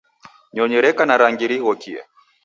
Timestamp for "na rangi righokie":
1.05-2.01